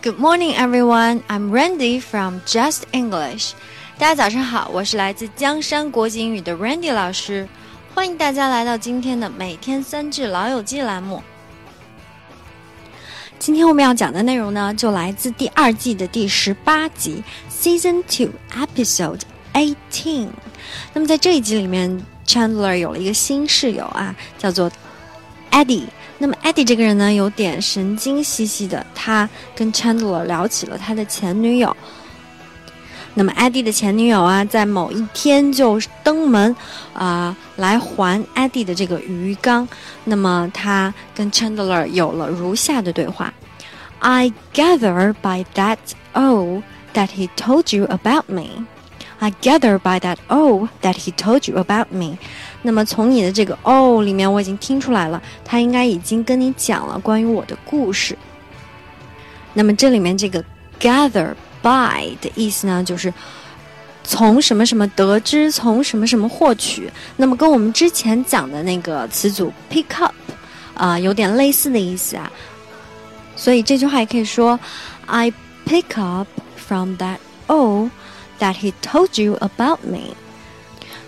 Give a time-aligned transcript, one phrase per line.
[0.00, 1.22] Good morning, everyone.
[1.28, 3.52] I'm Randy from Just English.
[3.98, 7.48] 大家早上好，我是来自江山国际英语的 Randy 老师，
[7.94, 11.22] 欢迎大家来到今天的每天三句老友记栏目。
[13.38, 19.20] 今天我们要讲的内容呢，就来自第二季的第十八集，Season Two Episode
[19.52, 20.28] Eighteen。
[20.94, 24.70] 那么在这一集里面，Chandler 有了一个新室友啊，叫做
[25.58, 25.84] Eddie。
[26.18, 28.84] 那么 Eddie 这个人呢，有点神经兮兮的。
[28.94, 31.76] 他跟 Chandler 聊起了他的前女友。
[33.14, 36.54] 那么 Eddie 的前女友啊，在某一天就登门
[36.92, 39.66] 啊，来还 Eddie 的这个鱼缸。
[40.04, 43.34] 那么他跟 Chandler 有了如下的对话
[43.98, 45.78] ：I gather by that
[46.12, 46.62] oh
[46.94, 48.64] that he told you about me.
[49.20, 52.18] I gather by that oh that he told you about me.
[52.62, 58.16] 那么从你的这个 oh 里面，我已经听出来了，他应该已经跟你讲了关于我的故事。
[59.54, 60.44] 那么这里面这个
[60.78, 63.12] gather by 的意思呢，就是
[64.04, 66.88] 从什么什么得知，从什么什么获取。
[67.16, 70.14] 那么跟我们之前讲的那个词组 pick up
[70.74, 72.30] 啊，有点类似的意思啊。
[73.34, 74.58] 所以这句话也可以说
[75.06, 75.32] ，I
[75.66, 77.88] pick up from that oh
[78.38, 80.14] that he told you about me。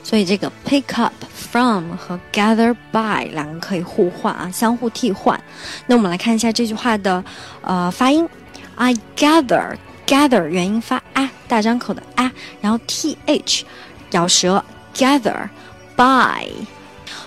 [0.03, 5.41] 所以这个 pick up from 和 gather by 两个可以互换啊，相互替换。
[5.87, 7.22] 那我们来看一下这句话的
[7.61, 8.28] 呃发音
[8.77, 13.62] ，I gather gather 元音发啊，大张口的啊，然后 th
[14.11, 15.48] 咬舌 gather
[15.94, 16.47] by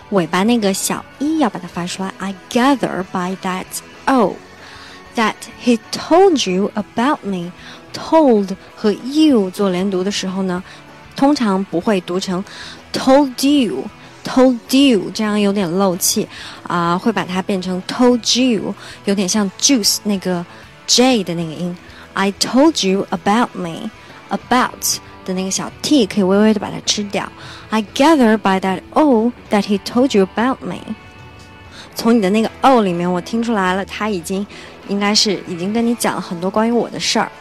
[0.09, 3.65] 尾巴那个小一要把它发出来，I gather by that
[4.05, 4.33] oh
[5.16, 10.62] that he told you about me。told 和 you 做连读的时候呢？
[11.16, 12.44] 通常不会读成
[12.92, 16.28] told you，told you，这样有点漏气
[16.64, 18.72] 啊，会把它变成 told you，
[19.04, 20.44] 有点像 juice 那个
[20.86, 21.76] j 的那个音。
[22.12, 27.30] I told you about me，about 的那个小 t 可以微微的把它吃掉。
[27.70, 30.94] I gather by that o that he told you about me。
[31.94, 34.46] 从你的那个 o 里面，我听出来了，他已经
[34.87, 37.31] 应该是已经跟你讲了很多关于我的事儿。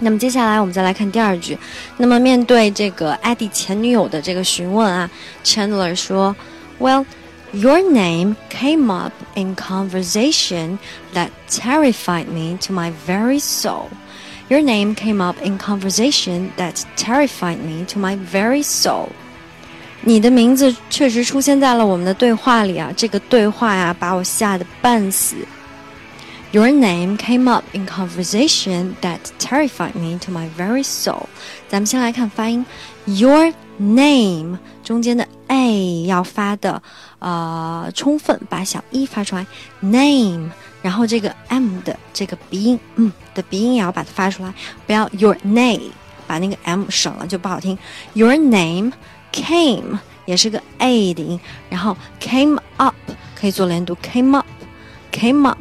[0.00, 1.56] 那么接下来我们再来看第二句。
[1.96, 5.08] 那么面对这个艾迪前女友的这个询问啊
[5.44, 6.34] ，Chandler 说
[6.80, 7.04] ：“Well,
[7.52, 10.78] your name came up in conversation
[11.14, 13.86] that terrified me to my very soul.
[14.48, 19.10] Your name came up in conversation that terrified me to my very soul.”
[20.02, 25.36] 你的名字确实出现在了我们的对话里啊，这个对话呀，把我吓得半死。
[26.53, 31.27] Your name came up in conversation that terrified me to my very soul。
[31.67, 32.65] 咱们先来看发音，
[33.05, 36.81] Your name 中间的 a 要发的
[37.19, 39.45] 呃充分，把小 e 发出来，
[39.81, 40.49] name，
[40.81, 44.51] 然后这个 m 的这个鼻音，嗯的鼻音也要把它发出来，
[44.87, 45.91] 不要 your name，
[46.25, 47.77] 把那个 m 省了就不好听。
[48.15, 48.91] Your name
[49.31, 52.95] came 也是个 a 的音，然后 came up
[53.39, 55.59] 可以做连读，came up，came up。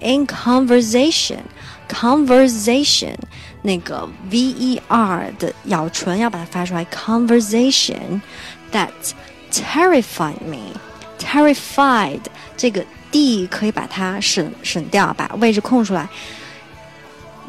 [0.00, 1.40] in conversation
[1.88, 3.14] conversation
[3.62, 8.20] 那个 v e r 的咬唇要把它发出来，conversation
[8.72, 8.90] that
[9.50, 10.72] terrified me
[11.18, 12.20] terrified
[12.56, 16.08] 这个 d 可以把它省省掉，把位置空出来。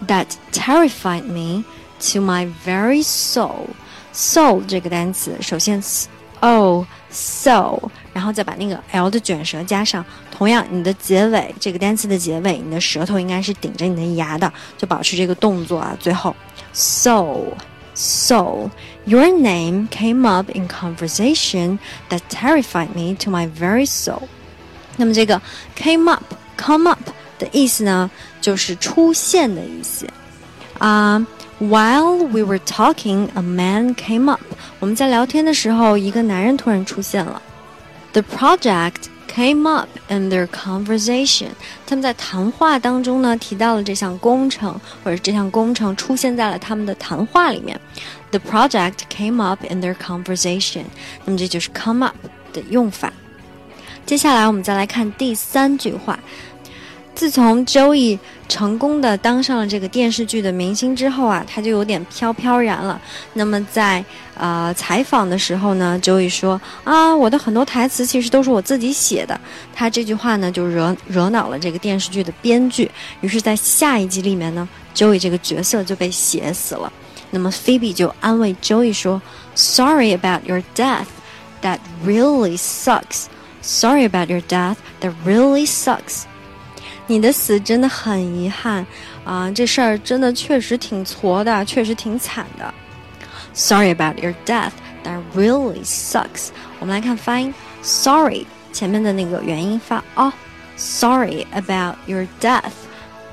[0.08, 1.64] That terrified me
[2.12, 3.68] to my very soul.
[4.14, 5.81] Soul 这个单词，首先
[6.41, 10.05] o so， 然后再把那个 l 的卷舌加上。
[10.29, 15.97] 同样，你的结尾这个单词的结尾，你的舌头应该是顶着你的牙的，就保持这个动作啊。
[16.01, 16.34] 最后
[16.73, 17.37] ，so
[17.95, 18.69] so
[19.05, 21.78] your name came up in conversation
[22.11, 24.23] that terrified me to my very soul。
[24.97, 25.41] 那么这个
[25.77, 26.25] came up
[26.57, 30.09] come up 的意思呢，就是出现的意思
[30.78, 31.25] 啊。
[31.61, 34.41] While we were talking, a man came up。
[34.78, 37.43] 我们在聊天的时候，一个男人突然出现了。
[38.13, 41.51] The project came up in their conversation。
[41.87, 47.78] 他们在谈话当中呢提到了这项工程，或者这项工程出现在了他们的谈话里面。
[48.31, 50.84] The project came up in their conversation。
[51.25, 52.16] 那么这就是 come up
[52.53, 53.13] 的用法。
[54.05, 56.19] 接下来我们再来看第三句话。
[57.18, 58.16] 自从 Joey
[58.48, 63.00] 成功的当上了这个电视剧的明星之后啊，他就有点飘飘然了。
[63.32, 64.04] 那么在
[64.36, 69.38] 呃采访的时候呢，Joey 说啊，我的很多台词其实都是我自己写的。
[69.74, 72.88] 他这句话呢就惹惹恼了这个电视剧的编剧。
[73.20, 76.92] 于是，在下一集里面呢，Joey 这个角色就被写死了。
[77.30, 79.20] 那么 Phoebe 就安慰 Joey 说
[79.56, 81.09] ：“Sorry about your death.
[81.62, 83.24] That really sucks.”
[83.60, 84.76] Sorry about your death.
[85.00, 86.22] That really sucks.
[87.09, 88.87] 你的死真的很遗憾
[89.25, 92.72] 啊，这事儿真的确实挺挫的，确实挺惨的。
[93.55, 94.72] Sorry about your death.
[95.05, 96.49] That really sucks.
[96.78, 100.33] 我们来看发音，sorry 前面的那个元音发哦。
[100.77, 102.72] Sorry about your death.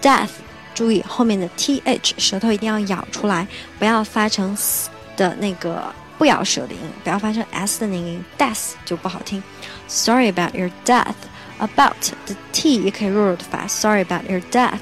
[0.02, 0.30] Death，
[0.74, 3.48] 注意后面的 th 舌头一定要咬出来，
[3.78, 9.44] 不要发成 s 的那个不咬舌的音，不要发成 s 的那个音，death 就不好听。
[9.88, 11.14] Sorry about your death.
[11.59, 11.97] About
[12.27, 13.67] 的 t 也可以弱弱的发。
[13.67, 14.81] Sorry about your death.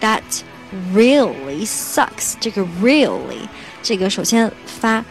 [0.00, 0.22] That
[0.92, 2.34] really sucks.
[2.40, 3.48] 这个 really
[3.82, 5.04] 这个首先发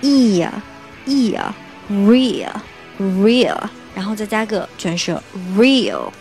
[0.00, 0.62] e 呀
[1.06, 1.54] e 呀
[1.90, 2.52] real
[2.98, 3.58] real，
[3.94, 5.22] 然后再加个卷舌
[5.56, 6.12] real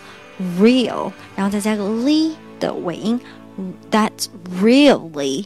[0.60, 3.20] real，然后再加个 li 的尾音，
[3.92, 4.12] That
[4.62, 5.46] really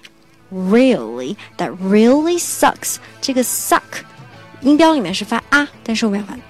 [0.53, 2.97] really that really sucks。
[3.19, 3.81] 这个 suck
[4.61, 6.41] 音标里面是发啊，但是我们要把嗯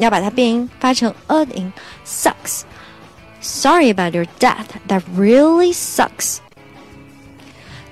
[0.00, 1.72] 要把它变音发成 a 的音
[2.06, 2.62] ，sucks。
[3.40, 4.66] Sorry about your death.
[4.88, 6.38] That really sucks.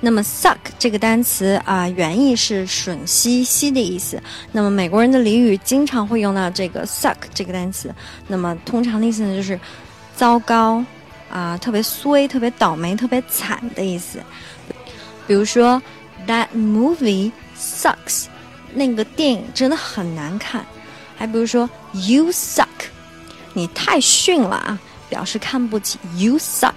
[0.01, 4.23] 那么 suck 这个单词啊，原意是吮吸、吸的意思。
[4.53, 7.93] 那么美国人的俚语经常会用到这个 suck 这个单词。
[8.29, 9.59] 那么通常的意思呢，就是
[10.15, 10.85] 糟糕
[11.31, 14.21] 啊，特别衰、特别倒霉、特别惨的意思。
[15.27, 15.83] 比如说
[16.27, 18.27] ，That movie sucks，
[18.75, 20.65] 那个电影真的很难看。
[21.19, 22.67] 还比如说，You suck，
[23.53, 24.79] 你太逊了啊，
[25.11, 25.99] 表示看不起。
[26.17, 26.73] You suck。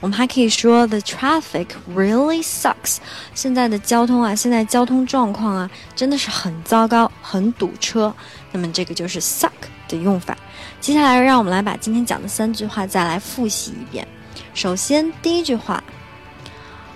[0.00, 2.98] 我们还可以说 the traffic really sucks。
[3.34, 8.14] 现在的交通啊，现在交通状况啊，真的是很糟糕，很堵车。
[8.52, 9.50] 那么这个就是 suck
[9.88, 10.36] 的用法。
[10.78, 14.06] 接下来，让我们来把今天讲的三句话再来复习一遍。
[14.52, 15.82] 首先，第一句话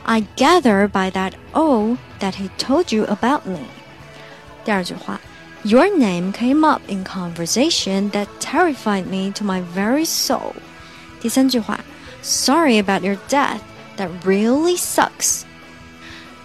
[0.04, 3.60] ，I gather by that oh that he told you about me。
[4.66, 5.18] 第二句话
[5.62, 10.54] ，Your name came up in conversation that terrified me to my very soul。
[11.20, 11.80] 第三句话。
[12.20, 13.60] Sorry about your death.
[13.96, 15.42] That really sucks.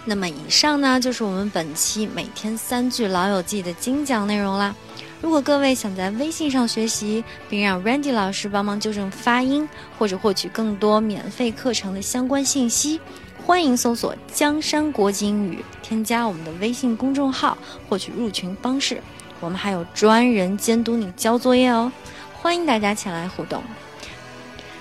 [0.04, 4.72] 那么以上呢，就是我们本期每天三句《老友记》的精讲内容啦。
[5.20, 9.68] 如果各位想在微信上学习，并让 Randy 老师帮忙纠正发音，
[9.98, 13.00] 或者获取更多免费课程的相关信息，
[13.46, 19.02] 欢迎搜索“江山国际英语”，添加我们的微信公众号，获取入群方式。
[19.38, 21.92] 我们还有专人监督你交作业哦，
[22.40, 23.62] 欢迎大家前来互动。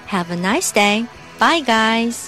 [0.09, 1.05] Have a nice day.
[1.37, 2.27] Bye, guys.